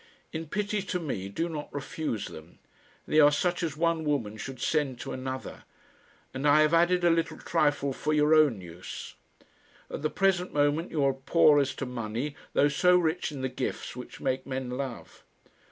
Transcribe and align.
In 0.33 0.47
pity 0.47 0.81
to 0.81 0.99
me 0.99 1.29
do 1.29 1.47
not 1.47 1.71
refuse 1.71 2.25
them. 2.25 2.57
They 3.07 3.19
are 3.19 3.31
such 3.31 3.61
as 3.61 3.77
one 3.77 4.03
woman 4.03 4.35
should 4.35 4.59
send 4.59 4.99
to 5.01 5.11
another. 5.11 5.63
And 6.33 6.47
I 6.47 6.61
have 6.61 6.73
added 6.73 7.03
a 7.03 7.11
little 7.11 7.37
trifle 7.37 7.93
for 7.93 8.11
your 8.11 8.33
own 8.33 8.61
use. 8.61 9.13
At 9.91 10.01
the 10.01 10.09
present 10.09 10.55
moment 10.55 10.89
you 10.89 11.03
are 11.05 11.13
poor 11.13 11.59
as 11.59 11.75
to 11.75 11.85
money, 11.85 12.35
though 12.53 12.67
so 12.67 12.97
rich 12.97 13.31
in 13.31 13.41
the 13.43 13.47
gifts 13.47 13.95
which 13.95 14.19
make 14.19 14.47
men 14.47 14.71
love. 14.71 15.23